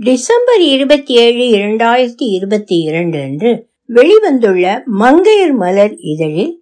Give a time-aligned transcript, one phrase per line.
[0.00, 6.52] December இருபத்தி ஏழு இரண்டாயிரத்தி இருபத்தி இரண்டு அன்று வெளிவந்துள்ள மங்கையர் மலர் இதழில்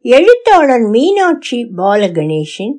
[0.00, 2.76] எழுத்தாளர் மீனாட்சி பாலகணேஷின்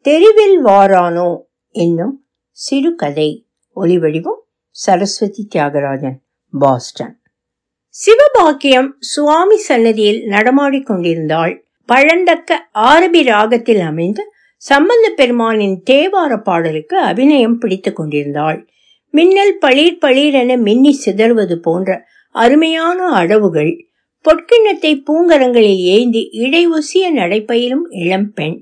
[0.00, 1.40] தெருவில் வாரானோ
[1.70, 3.46] என்னும் சிறுகதை
[3.76, 4.40] ஒலிவடிவம்
[4.70, 6.18] சரஸ்வதி தியாகராஜன்
[6.58, 7.20] பாஸ்டன்.
[7.94, 18.68] சிவபாக்கியம் சுவாமி சன்னதியில் நடமாடிக்கொண்டிருந்தாள் பழந்தக்க ஆரபி ராகத்தில் அமைந்த சம்பந்த பெருமானின் தேவார பாடலுக்கு அபிநயம் பிடித்துக் கொண்டிருந்தாள்.
[19.14, 21.90] மின்னல் பளீர் பளீர் என மின்னி சிதறுவது போன்ற
[22.34, 23.72] அருமையான அளவுகள்
[24.24, 28.56] பொற்கிண்ணத்தை பூங்கரங்களில் ஏந்தி இடை ஒசிய நடைப்பயிலும் இளம்பெண்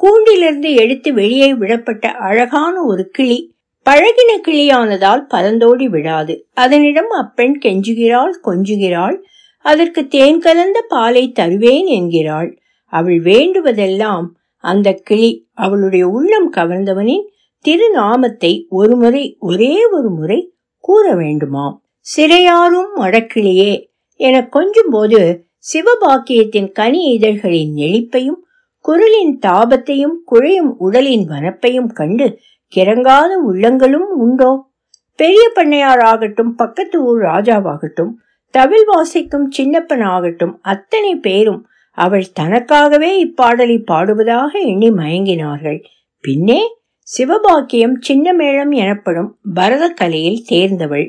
[0.00, 3.38] கூண்டிலிருந்து எடுத்து வெளியே விடப்பட்ட அழகான ஒரு கிளி
[3.86, 9.16] பழகின கிளியானதால் பறந்தோடி விடாது அதனிடம் அப்பெண் கெஞ்சுகிறாள் கொஞ்சுகிறாள்
[9.64, 12.50] அதற்கு தேன் கலந்த பாலை தருவேன் என்கிறாள்.
[12.92, 14.26] அவள் வேண்டுவதெல்லாம்
[14.64, 17.26] அந்த கிளி அவளுடைய உள்ளம் கவர்ந்தவனின்
[17.66, 21.76] திருநாமத்தை ஒருமுறை ஒரே ஒரு முறை கூற வேண்டுமாம்.
[22.16, 28.40] சிறையாரும் மடக்கிளியே என கொஞ்சும் போது சிவபாக்கியத்தின் கனி இதழ்களின் நெளிப்பையும்
[28.80, 32.38] குரலின் தாபத்தையும் குழையும் உடலின் வனப்பையும் கண்டு
[32.76, 34.68] கிறங்காத உள்ளங்களும் உண்டோ?
[35.14, 38.12] பெரிய பண்ணையார் ஆகட்டும் பக்கத்து ஊர் ராஜாவாகட்டும்
[38.50, 45.84] தவில் வாசிக்கும் சின்னப்பன் ஆகட்டும் அத்தனை பேரும் அவள் தனக்காகவே இப்பாடலை பாடுவதாக எண்ணி மயங்கினார்கள்.
[46.20, 46.75] பின்னே
[47.06, 51.06] சிவபாக்கியம் சின்னமேளம் எனப்படும் பரத கலையில் தேர்ந்தவள்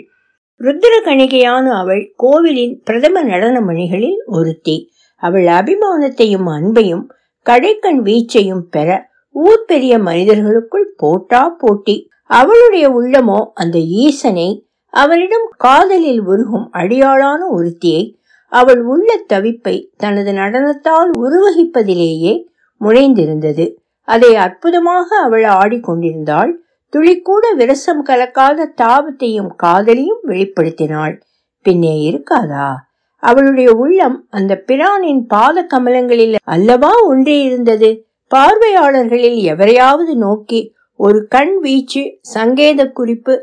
[0.61, 4.91] ருத்ரகணிகையான அவள் கோவிலின் பிரதம நடன மணிகளில் ஒருத்தி.
[5.15, 7.03] அவள் அபிமானத்தையும் அன்பையும்
[7.45, 12.09] கடைக்கண் வீச்சையும் பெற ஊர் பெரிய மனிதர்களுக்குள் போட்டா போட்டி.
[12.23, 18.03] அவளுடைய உள்ளமோ அந்த ஈசனை அவனிடம் காதலில் உருகும் அடியாளான ஒருத்தியை
[18.51, 22.45] அவள் உள்ள தவிப்பை தனது நடனத்தால் உருவகிப்பதிலேயே
[22.81, 23.65] முனைந்திருந்தது.
[24.07, 26.51] அதை அற்புதமாக அவள் ஆடிக்கொண்டிருந்தாள்.
[26.93, 31.15] துளிக்கூட விரசம் கலக்காத தாபத்தையும் காதலையும் வெளிப்படுத்தினாள்.
[31.65, 32.67] பின்னே இருக்காதா?
[33.23, 37.89] அவளுடைய உள்ளம் அந்த பிரானின் பாத கமலங்களில் அல்லவா ஒன்றே இருந்தது?
[38.31, 40.59] பார்வையாளர்களில் எவரையாவது நோக்கி
[40.99, 42.03] ஒரு கண் வீச்சு
[42.35, 43.33] சங்கேத குறிப்பு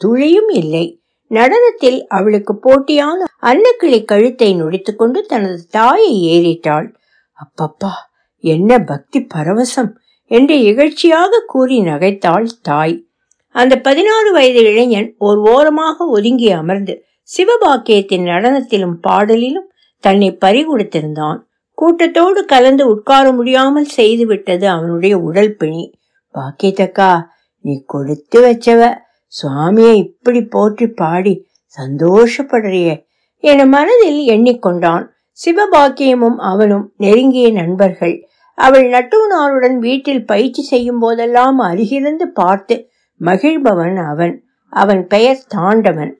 [0.00, 0.84] துளியும் இல்லை.
[1.30, 6.88] நடனத்தில் அவளுக்கு போட்டியான அன்னக்கிளி கழுத்தை நொடித்துக்கொண்டு தனது தாயை ஏறிட்டாள்.
[7.38, 7.92] அப்பப்பா
[8.40, 9.90] என்ன பக்தி பரவசம்
[10.26, 13.06] என்று இகழ்ச்சியாக கூறி நகைத்தாள் தாய்.
[13.48, 17.04] அந்த பதினாறு வயது இளைஞன் ஓர் ஓரமாக ஒதுங்கி அமர்ந்து
[17.36, 19.68] சிவபாக்கியத்தின் நடனத்திலும் பாடலிலும்
[19.98, 21.38] தன்னை பறிகொடுத்திருந்தான்.
[21.74, 25.94] கூட்டத்தோடு கலந்து உட்கார முடியாமல் செய்துவிட்டது அவனுடைய உடல் பிணி.
[26.34, 27.22] பாக்கியத்தக்கா
[27.60, 28.94] நீ கொடுத்து வச்சவ
[29.42, 31.46] சுவாமியை இப்படி போற்றி பாடி
[31.76, 33.02] சந்தோஷப்படுறிய
[33.38, 35.04] என மனதில் எண்ணிக்கொண்டான்.
[35.38, 38.28] சிவபாக்கியமும் அவனும் நெருங்கிய நண்பர்கள்.
[38.60, 42.88] அவள் நட்டுவனாருடன் வீட்டில் பயிற்சி செய்யும் போதெல்லாம் அருகிருந்து பார்த்து
[43.20, 44.44] மகிழ்பவன் அவன்.
[44.68, 46.12] அவன் பெயர் தாண்டவன்.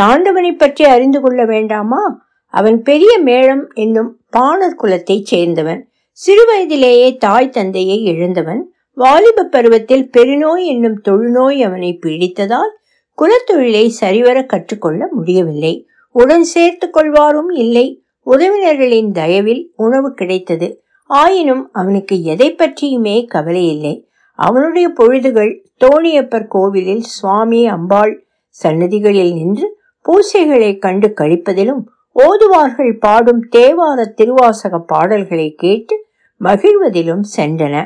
[0.00, 2.02] தாண்டவனை பற்றி அறிந்து கொள்ள வேண்டாமா?
[2.46, 5.82] அவன் பெரிய மேளம் என்னும் பாணர் குலத்தைச் சேர்ந்தவன்.
[6.26, 8.72] சிறுவயதிலேயே தாய் தந்தையை இழந்தவன்.
[8.92, 12.72] வாலிப பருவத்தில் பெருநோய் என்னும் தொழுநோய் அவனை பீடித்ததால்
[13.18, 15.86] குலத்தொழிலை சரிவர கற்றுக்கொள்ள முடியவில்லை.
[16.10, 18.02] உடன் சேர்த்து கொள்வாரும் இல்லை.
[18.26, 20.82] உறவினர்களின் தயவில் உணவு கிடைத்தது.
[21.08, 24.08] ஆயினும் அவனுக்கு எதை பற்றியுமே கவலை இல்லை.
[24.38, 25.52] அவனுடைய பொழுதுகள்
[25.84, 29.68] தோணியப்பர் கோவிலில் சுவாமி அம்பாள் சன்னதிகளில் நின்று
[30.04, 31.82] பூசைகளை கண்டு கழிப்பதிலும்
[32.14, 36.06] ஓதுவார்கள் பாடும் தேவார திருவாசக பாடல்களை கேட்டு
[36.40, 37.76] மகிழ்வதிலும் சென்றன.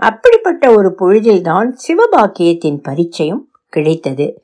[0.00, 4.42] அப்படிப்பட்ட ஒரு பொழுதில்தான் சிவபாக்கியத்தின் பரிச்சயம் கிடைத்தது.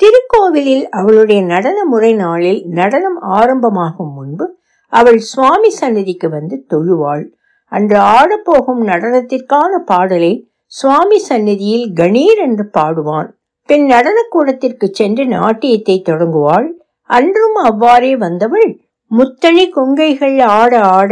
[0.00, 4.46] திருக்கோவிலில் அவளுடைய நடன முறை நாளில் நடனம் ஆரம்பமாகும் முன்பு
[4.92, 7.24] அவள் சுவாமி சன்னதிக்கு வந்து தொழுவாள்.
[7.74, 10.32] அன்று ஆடப்போகும் நடனத்திற்கான பாடலை
[10.72, 13.28] சுவாமி சந்நிதியில் கணீர் என்று பாடுவான்.
[13.68, 16.68] பின் நடனக்கூடத்திற்கு சென்று நாட்டியத்தை தொடங்குவாள்.
[17.10, 18.68] அன்றும் அவ்வாறே வந்தவள்
[19.10, 21.10] முத்தணி கொங்கைகள் ஆட ஆட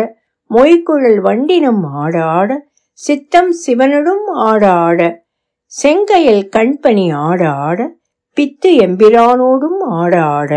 [0.50, 2.50] மொய்குழல் வண்டினம் ஆட ஆட
[2.98, 5.00] சித்தம் சிவனடும் ஆட ஆட
[5.72, 7.80] செங்கையல் கண்பனி ஆட ஆட
[8.36, 10.52] பித்து எம்பிரானோடும் ஆட ஆட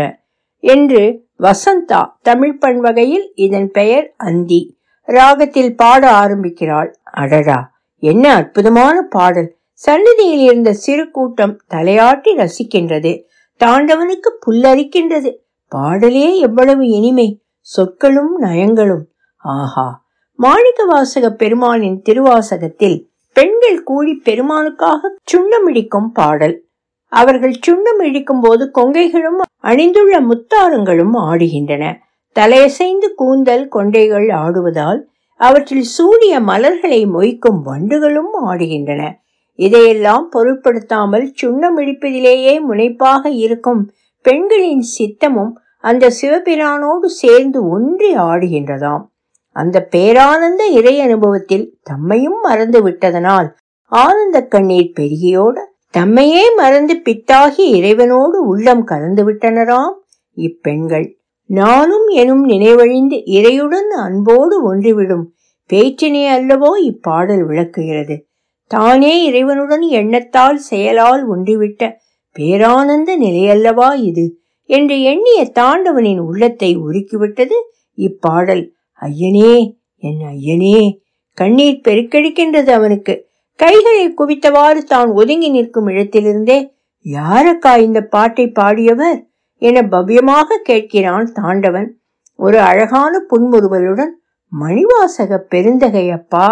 [0.64, 1.02] என்று
[1.42, 4.60] வசந்தா தமிழ் பண்வகையில் இதன் பெயர் அந்தி.
[5.06, 6.96] ராகத்தில் பாட ஆரம்பிக்கிறாள்.
[7.02, 9.56] அடடா என்ன அற்புதமான பாடல்.
[9.72, 13.22] சன்னதியில் இருந்த சிறு கூட்டம் தலையாட்டி ரசிக்கின்றது.
[13.64, 15.36] தாண்டவனுக்கு புல்லரிக்கின்றது.
[15.68, 17.40] பாடலே எவ்வளவு இனிமை.
[17.60, 19.02] சொற்களும் நயங்களும்.
[19.36, 26.64] ஆஹா மாணிக்க வாசக பெருமானின் திருவாசகத்தில் பெண்கள் கூடி பெருமானுக்காக சுண்ணமிடிக்கும் பாடல்.
[27.08, 32.05] அவர்கள் சுண்ணம் இழிக்கும் போது கொங்கைகளும் அணிந்துள்ள முத்தாரங்களும் ஆடுகின்றன.
[32.38, 35.00] தலையசைந்து கூந்தல் கொண்டைகள் ஆடுவதால்
[35.36, 39.12] அவற்றில் சூரிய மலர்களை மொய்க்கும் வண்டுகளும் ஆடுகின்றன.
[39.54, 43.90] இதையெல்லாம் பொருட்படுத்தாமல் சுண்ணம் இடிப்பதிலேயே முனைப்பாக இருக்கும்
[44.20, 49.04] பெண்களின் சித்தமும் அந்த சிவபிரானோடு சேர்ந்து ஒன்றி ஆடுகின்றதாம்.
[49.50, 53.56] அந்த பேரானந்த இறை அனுபவத்தில் தம்மையும் மறந்து விட்டதனால்
[53.88, 55.56] ஆனந்த கண்ணீர் பெருகியோட
[55.98, 59.94] தம்மையே மறந்து பித்தாகி இறைவனோடு உள்ளம் கலந்து விட்டனராம்
[60.32, 61.15] இப்பெண்கள்.
[61.50, 65.24] நானும் எனும் நினைவழிந்து இறையுடன் அன்போடு ஒன்றிவிடும்.
[65.70, 68.26] பேச்சினை அல்லவோ இப்பாடல் விளக்குகிறது.
[68.66, 71.92] தானே இறைவனுடன் எண்ணத்தால் செயலால் ஒன்றிவிட்ட
[72.38, 74.38] பேரானந்த நிலையல்லவா இது?
[74.64, 77.56] என்று எண்ணிய தாண்டவனின் உள்ளத்தை உருக்கிவிட்டது
[77.94, 78.72] இப்பாடல்.
[79.00, 80.98] ஐயனே என் ஐயனே
[81.32, 83.28] கண்ணீர் பெருக்கெடுக்கின்றது அவனுக்கு.
[83.54, 86.58] கைகளை குவித்தவாறு தான் ஒதுங்கி நிற்கும் இடத்திலிருந்தே
[87.06, 89.18] யாரக்கா இந்த பாட்டை பாடியவர்?
[89.58, 91.96] என பவ்யமாக கேட்கிறான் தாண்டவன்.
[92.34, 94.12] ஒரு அழகான புன்முறுவலுடன்
[94.52, 96.48] மணிவாசக பெருந்தகையப்பா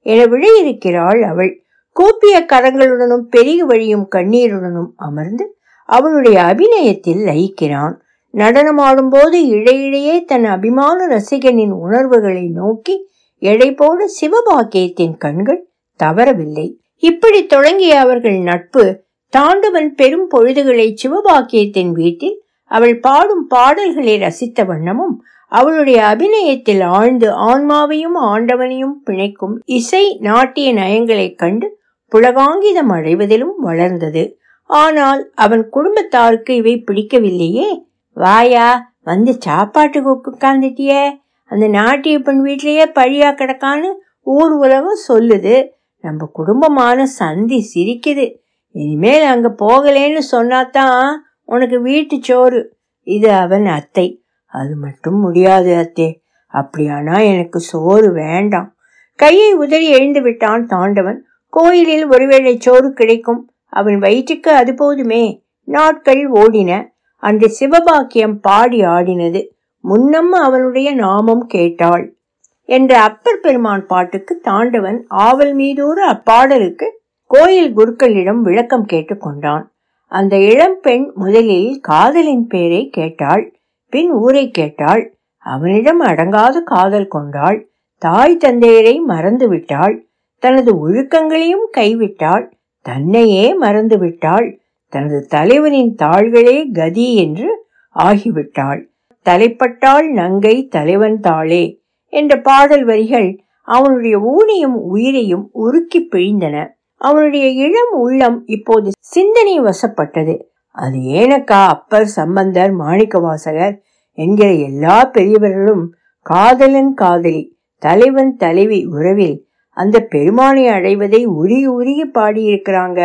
[0.00, 1.64] என விழையிருக்கிறாள் அவள்.
[1.92, 7.94] கூப்பிய கரங்களுடனும் பெருகி வழியும் கண்ணீருடனும் அமர்ந்து அவளுடைய அபிநயத்தில் லயிக்கிறான்.
[8.30, 13.08] நடனமாடும் போது இடையிடையே தன் அபிமான ரசிகனின் உணர்வுகளை நோக்கி
[13.38, 15.68] எடை போட சிவபாக்கியத்தின் கண்கள்
[16.04, 16.66] தவறவில்லை.
[16.96, 25.16] இப்படி தொடங்கிய அவர்கள் நட்பு தாண்டவன் பெரும் பொழுதுகளை சிவபாக்கியத்தின் வீட்டில் அவள் பாடும் பாடல்களை ரசித்த வண்ணமும்
[25.48, 31.78] அவளுடைய அபிநயத்தில் ஆழ்ந்து ஆன்மாவையும் ஆண்டவனையும் பிணைக்கும் இசை நாட்டிய நயங்களைக் கண்டு
[32.12, 34.38] புலகாங்கிதம் அடைவதிலும் வளர்ந்தது.
[34.62, 37.84] ஆனால் அவன் குடும்பத்தாருக்கு இவை பிடிக்கவில்லையே.
[38.12, 43.92] வாயா வந்து சாப்பாட்டுக்கு உட்காந்துட்டியே அந்த நாட்டிய பெண் வீட்டிலேயே பழியா கிடக்கான்னு
[44.22, 45.68] ஊர் உலகம் சொல்லுது.
[46.00, 48.34] நம்ம குடும்பமான சந்தி சிரிக்குது.
[48.70, 51.16] இனிமேல் அங்க போகலேன்னு சொன்னாதான்
[51.46, 52.76] உனக்கு வீட்டு சோறு.
[53.02, 54.24] இது அவன் அத்தை.
[54.46, 56.20] அது மட்டும் முடியாது அத்தே.
[56.52, 58.76] அப்படியானா எனக்கு சோறு வேண்டாம்.
[59.16, 61.24] கையை உதறி எழுந்து விட்டான் தாண்டவன்.
[61.48, 63.50] கோயிலில் ஒருவேளை சோறு கிடைக்கும்.
[63.66, 65.44] அவன் வயிற்றுக்கு அது போதுமே.
[65.62, 66.88] நாட்கள் ஓடின.
[67.16, 69.48] அன்று சிவபாக்கியம் பாடி ஆடினது.
[69.80, 72.16] முன்னம் அவனுடைய நாமம் கேட்டாள்.
[72.62, 76.90] என்ற அப்பர் பெருமான் பாட்டுக்கு தாண்டவன் ஆவல் மீதோறு அப்பாடலுக்கு
[77.24, 79.74] கோயில் குருக்களிடம் விளக்கம் கேட்டுக்கொண்டான்
[80.06, 83.54] அந்த இளம்பெண் முதலில் காதலின் பேரை கேட்டாள்
[83.90, 85.16] பின் ஊரை கேட்டாள்.
[85.36, 87.68] அவனிடம் அடங்காத காதல் கொண்டாள்.
[87.98, 90.06] தாய் தந்தையரை மறந்து விட்டாள்.
[90.38, 92.52] தனது ஒழுக்கங்களையும் கைவிட்டாள்.
[92.80, 94.60] தன்னையே மறந்து விட்டாள்.
[94.88, 98.82] தனது தலைவனின் தாள்களே கதி என்று ஆகிவிட்டாள்.
[99.24, 106.75] தலைப்பட்டாள் நங்கை தலைவன் தாளே என்ற பாடல் வரிகள் அவனுடைய ஊனையும் உயிரையும் உருக்கி பிழிந்தன.
[107.00, 110.50] அவனுடைய இளம் உள்ளம் இப்போது சிந்தனை வசப்பட்டது.
[110.70, 111.66] அது ஏனக்கா?
[111.66, 113.76] அப்பர் சம்பந்தர் மாணிக்கவாசகர்
[114.12, 123.00] என்கிற எல்லா பெரியவர்களும் காதலன் காதலி தலைவன் தலைவி உறவில் அந்த பெருமானை அடைவதை உருகி உருகி பாடியிருக்கிறாங்க.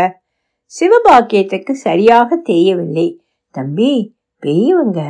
[0.72, 3.22] சிவபாக்கியத்துக்கு சரியாக தெரியவில்லை.
[3.52, 5.02] தம்பி பெரியவங்க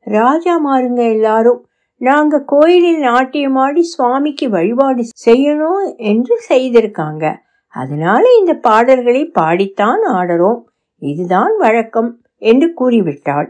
[0.00, 1.60] ராஜா மாறுங்க எல்லாரும்.
[2.00, 7.44] நாங்க கோயிலில் நாட்டியமாடி சுவாமிக்கு வழிபாடு செய்யணும் என்று செய்திருக்காங்க.
[7.82, 10.60] அதனால இந்த பாடல்களை பாடித்தான் ஆடறோம்.
[11.02, 12.10] இதுதான் வழக்கம்
[12.42, 13.48] என்று கூறிவிட்டாள்.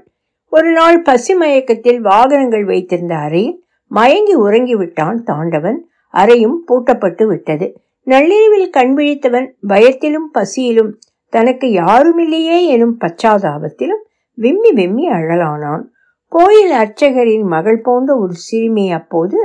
[0.52, 3.56] ஒரு நாள் பசி மயக்கத்தில் வாகனங்கள் வைத்திருந்த அறையில்
[3.90, 5.78] மயங்கி உறங்கி விட்டான் தாண்டவன்.
[6.14, 7.67] அறையும் பூட்டப்பட்டு விட்டது.
[8.06, 10.93] நள்ளிரவில் கண் விழித்தவன் பயத்திலும் பசியிலும்
[11.32, 14.02] தனக்கு யாருமில்லையே எனும் பச்சாதாபத்திலும்
[14.38, 15.85] விம்மி விம்மி அழலானான்.
[16.33, 19.40] கோயில் அர்ச்சகரின் மகள் போன்ற ஒரு சிறுமி அப்போது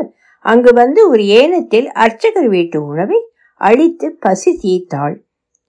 [0.46, 3.20] அங்கு வந்து ஒரு ஏனத்தில் அர்ச்சகர் வீட்டு உணவை
[3.62, 5.16] அழித்து பசி தீர்த்தாள்.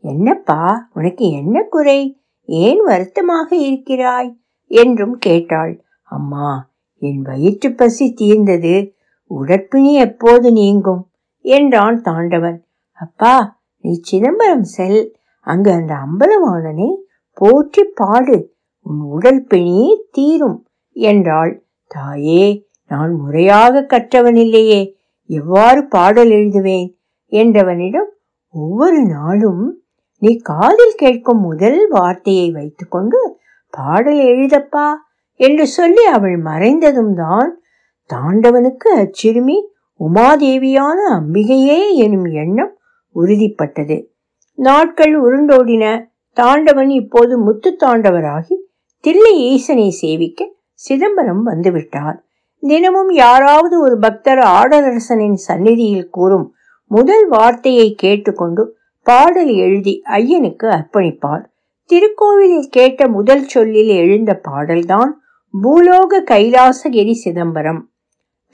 [0.05, 0.61] என்னப்பா
[0.93, 2.01] உனக்கு என்ன குறை?
[2.49, 4.31] ஏன் வருத்தமாக இருக்கிறாய்?
[4.71, 5.85] என்றும் கேட்டாள்.
[6.03, 6.49] அம்மா
[7.03, 8.75] என் வயிற்று பசி தீர்ந்தது.
[9.31, 11.03] உடற்பிணி எப்போது நீங்கும்?
[11.45, 12.59] என்றான் தாண்டவன்.
[12.93, 13.35] அப்பா
[13.85, 15.01] நீ சிதம்பரம் செல்.
[15.47, 16.91] அங்கு அந்த அம்பலவாணனை
[17.33, 18.37] போற்றி பாடு.
[18.87, 19.81] உன் உடல் பிணி
[20.11, 20.59] தீரும்
[20.97, 21.53] என்றாள்.
[21.87, 22.45] தாயே
[22.91, 24.81] நான் முறையாக கற்றவனில்லையே
[25.31, 26.89] எவ்வாறு பாடல் எழுதுவேன்?
[27.33, 28.11] என்றவனிடம்
[28.55, 29.63] ஒவ்வொரு நாளும்
[30.23, 33.21] நீ காதில் கேட்கும் முதல் வார்த்தையை வைத்துக்கொண்டு
[33.75, 34.89] பாடல் எழுதப்பா
[35.41, 37.51] என்று சொல்லி அவள் மறைந்ததும் தான்
[38.11, 39.59] தாண்டவனுக்கு அச்சிறுமி
[40.01, 42.73] உமாதேவியான அம்பிகையே எனும் எண்ணம்
[43.17, 43.97] உறுதிப்பட்டது.
[44.59, 45.85] நாட்கள் உருண்டோடின.
[46.37, 48.57] தாண்டவன் இப்போது முத்து தாண்டவராகி
[49.05, 50.41] தில்லை ஈசனை சேவிக்க
[50.75, 52.19] சிதம்பரம் வந்துவிட்டார்.
[52.63, 56.47] தினமும் யாராவது ஒரு பக்தர் ஆடரசனின் சந்நிதியில் கூறும்
[56.93, 58.63] முதல் வார்த்தையை கேட்டுக்கொண்டு
[59.07, 61.45] பாடல் எழுதி ஐயனுக்கு அர்ப்பணிப்பார்.
[61.91, 65.11] திருக்கோவிலில் கேட்ட முதல் சொல்லில் எழுந்த பாடல்தான்
[65.55, 67.81] பூலோக கைலாசகிரி சிதம்பரம்.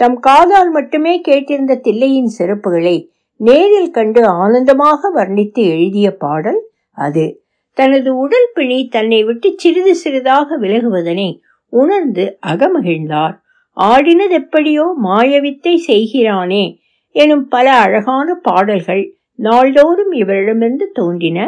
[0.00, 2.97] தம் காதால் மட்டுமே கேட்டிருந்த தில்லையின் சிறப்புகளை
[3.40, 6.61] நேரில் கண்டு ஆனந்தமாக வர்ணித்து எழுதிய பாடல்
[6.99, 7.26] அது.
[7.76, 11.28] தனது உடல் பிணி தன்னை விட்டு சிறிது சிறிதாக விலகுவதனை
[11.73, 13.37] உணர்ந்து அகமகிழ்ந்தார்.
[13.76, 16.64] ஆடினதெப்படியோ மாயவித்தை செய்கிறானே
[17.14, 19.04] எனும் பல அழகான பாடல்கள்
[19.38, 21.38] நாள்தோறும் இவரிடமிருந்து தோன்றின.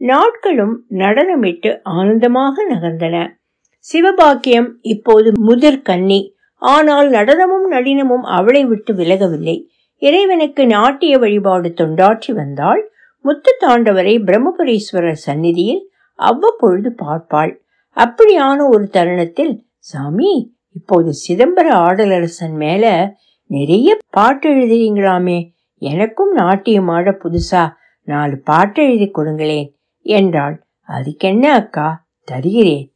[0.00, 3.16] நாட்களும் நடனமிட்டு ஆனந்தமாக நகர்ந்தன.
[3.86, 6.20] சிவபாக்கியம் இப்போது முதிர் கன்னி.
[6.62, 9.56] ஆனால் நடனமும் நளினமும் அவளை விட்டு விலகவில்லை.
[10.02, 12.82] இறைவனுக்கு நாட்டிய வழிபாடு தொண்டாற்றி வந்தாள்.
[13.24, 15.82] முத்து தாண்டவரை பிரம்மபுரீஸ்வரர் சந்நிதியில்
[16.18, 17.52] அவ்வப்பொழுது பார்ப்பாள்.
[17.96, 20.32] அப்படியான ஒரு தருணத்தில் சாமி
[20.70, 22.84] இப்போது சிதம்பர ஆடலரசன் மேல
[23.50, 25.38] நிறைய பாட்டு எழுதுறீங்களாமே.
[25.82, 27.64] எனக்கும் நாட்டியமாட புதுசா
[28.08, 29.68] நாலு பாட்டு எழுதி கொடுங்களேன்
[30.06, 30.56] என்றாள்.
[30.88, 31.88] அதுக்கென்ன அக்கா?
[32.28, 32.86] தருகிறேன்.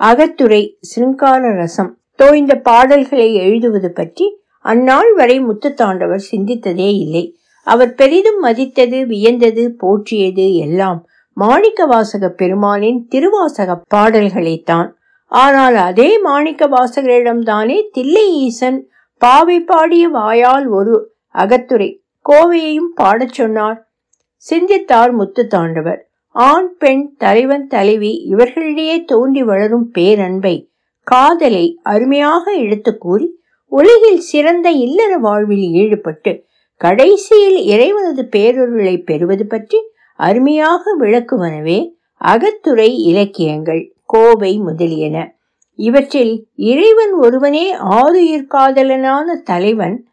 [0.00, 4.26] அகத்துறை சிருங்கார ரசம் தோய்ந்த பாடல்களை எழுதுவது பற்றி
[4.64, 7.24] அந்நாள் வரை முத்துத்தாண்டவர் சிந்தித்ததே இல்லை.
[7.66, 11.00] அவர் பெரிதும் மதித்தது வியந்தது போற்றியது எல்லாம்
[11.36, 14.88] மாணிக்க வாசக பெருமானின் திருவாசக பாடல்களைத்தான்.
[15.32, 18.78] ஆனால் அதே மாணிக்க வாசகரிடம்தானே தில்லை ஈசன்
[19.18, 21.88] பாவை பாடிய வாயால் ஒரு அகத்துறை
[22.28, 23.88] கோவையையும் பாடச் சொன்னார்.
[24.36, 26.00] சிந்தித்தார் முத்து தாண்டவர்.
[26.30, 30.70] ஆண் பெண் தலைவன் தலைவி இவர்களிடையே தோன்றி வளரும் பேரன்பை
[31.02, 33.40] காதலை அருமையாக எடுத்து கூறி
[33.72, 36.44] உலகில் சிறந்த இல்லற வாழ்வில் ஈடுபட்டு
[36.80, 39.78] கடைசியில் இறைவனது பேரொருளை பெறுவது பற்றி
[40.16, 41.78] அருமையாக விளக்குவனவே
[42.24, 45.16] அகத்துறை இலக்கியங்கள் கோவை முதலியன.
[45.78, 50.08] இவற்றில் இறைவன் ஒருவனே ஆறுயிர் காதலனான தலைவன்.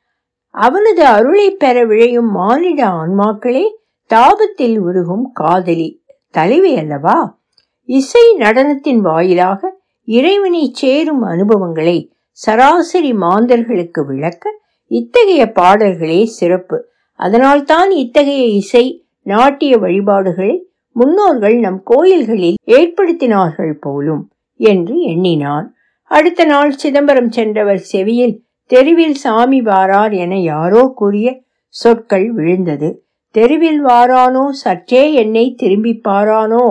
[0.49, 3.63] அவனது அருளை பெற விழையும் மானிட ஆன்மாக்களே
[4.09, 7.37] தாபத்தில் உருகும் காதலி தலைவி அல்லவா?
[7.85, 9.71] இசை நடனத்தின் வாயிலாக
[10.05, 11.97] இறைவனை சேரும் அனுபவங்களை
[12.31, 14.53] சராசரி மாந்தர்களுக்கு விளக்க
[14.91, 16.77] இத்தகைய பாடல்களே சிறப்பு.
[17.19, 18.85] அதனால்தான் இத்தகைய இசை
[19.21, 24.23] நாட்டிய வழிபாடுகளை முன்னோர்கள் நம் கோயில்களில் ஏற்படுத்தினார்கள் போலும்.
[24.55, 25.75] என்று எண்ணினான்.
[26.03, 33.03] அடுத்த நாள் சிதம்பரம் சென்றவர் செவியில் தெருவில் சாமி வாரார் என யாரோ கூறிய சொற்கள் விழுந்தது.
[33.31, 36.65] தெருவில் வாரானோ சற்றே என்னை திரும்பி பாரானோ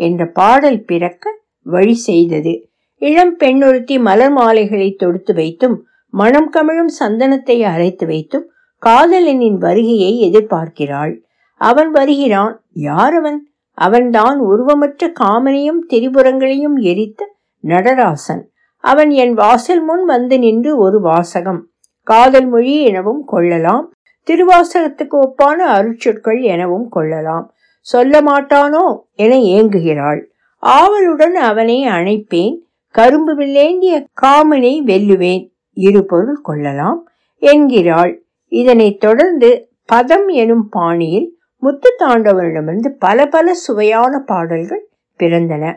[0.00, 2.68] என்ற பாடல் பிறக்க வழி செய்தது.
[2.98, 8.50] இளம் பெண்ணொருத்தி மலர் மாலைகளை தொடுத்து வைத்தும் மனம் கமிழும் சந்தனத்தை அரைத்து வைத்தும்
[8.82, 11.14] காதலனின் வருகையை எதிர்பார்க்கிறாள்.
[11.56, 12.64] அவன் வருகிறான்.
[12.72, 13.38] யார் அவன்?
[13.74, 18.42] அவன்தான் உருவமற்ற காமனையும் திரிபுரங்களையும் எரித்த நடராசன்.
[18.78, 21.68] அவன் என் வாசல் முன் வந்து நின்று ஒரு வாசகம்.
[22.02, 23.92] காதல் மொழி எனவும் கொள்ளலாம்.
[24.26, 27.52] திருவாசகத்துக்கு ஒப்பான அருட்சொற்கள் எனவும் கொள்ளலாம்.
[27.80, 30.24] சொல்ல மாட்டானோ என ஏங்குகிறாள்.
[30.58, 32.56] ஆவலுடன் அவனை அணைப்பேன்.
[32.88, 35.52] கரும்பு வில்லேந்திய காமனை வெல்லுவேன்.
[35.72, 37.08] இரு பொருள் கொள்ளலாம்.
[37.38, 38.24] என்கிறாள்.
[38.48, 41.33] இதனைத் தொடர்ந்து பதம் எனும் பாணியில்
[41.64, 45.76] முத்து தாண்டவரிடமிருந்து பல பல சுவையான பாடல்கள் பிறந்தன.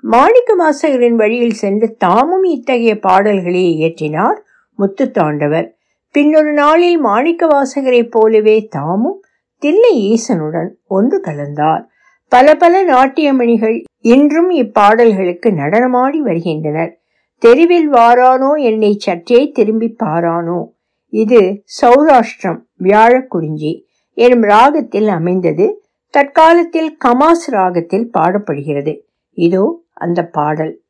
[0.00, 4.36] மாணிக்க மாசகரின் வழியில் சென்று தாமும் இத்தகைய பாடல்களை இயற்றினார்
[4.74, 5.76] முத்து தாண்டவர்
[6.10, 9.22] பின்னொரு நாளில் மாணிக்க வாசகரைப் போலவே தாமும்
[9.58, 11.84] தில்லை ஈசனுடன் ஒன்று கலந்தார்.
[12.28, 17.00] பல பல நாட்டியமணிகள் இன்றும் இப்பாடல்களுக்கு நடனமாடி வருகின்றனர்.
[17.38, 20.64] தெருவில் வாரானோ என்னை சற்றே திரும்பி பாரானோ?
[21.08, 23.83] இது சௌராஷ்டிரம் வியாழக்குறிஞ்சி.
[24.14, 25.66] எனும் ராகத்தில் அமைந்தது
[26.10, 29.00] தற்காலத்தில் கமாஸ் ராகத்தில் பாடப்படுகிறது.
[29.32, 30.80] இதோ அந்த பாடல்.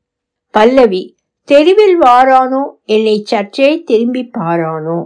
[0.51, 2.63] பல்லவி தெருவில் வாரானோ?
[2.85, 4.99] என்னை சற்றே திரும்பி பாரானோ?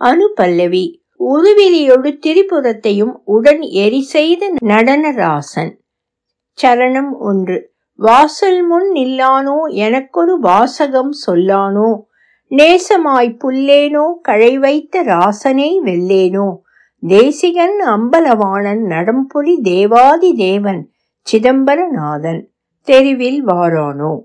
[0.00, 5.72] அனு பல்லவி உருவிலியொடு திரிபுரத்தையும் உடன் எரி செய்த நடனராசன்
[6.62, 7.72] சரணம் ஒன்று.
[7.94, 9.56] வாசல் முன் நில்லானோ?
[9.68, 11.90] எனக்கொரு வாசகம் சொல்லானோ?
[12.50, 14.04] நேசமாய் புல்லேனோ?
[14.22, 16.48] கழை வைத்த ராசனை வெல்லேனோ?
[17.06, 20.90] தேசிகன் அம்பலவாணன் நடம்பொலி தேவாதி தேவன்
[21.32, 22.46] சிதம்பரநாதன்.
[22.82, 24.18] தெருவில் வாரானோ?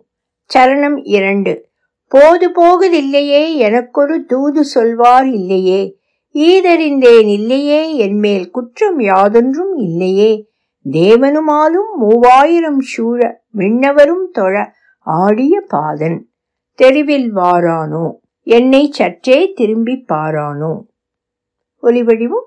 [0.53, 1.67] சரணம் இரண்டு.
[2.07, 5.97] போது போகுதில்லையே எனக்கொரு தூது சொல்வார் இல்லையே.
[6.33, 10.49] ஈதறிந்தேன் இல்லையே என்மேல் குற்றம் யாதொன்றும் இல்லையே.
[10.91, 16.21] தேவனுமாலும் மூவாயிரம் சூழ விண்ணவரும் தொழ ஆடிய பாதன்.
[16.73, 18.11] தெருவில் வாரானோ?
[18.43, 20.79] என்னை சற்றே திரும்பி பாரானோ?
[21.83, 22.46] ஒலிவடிவும்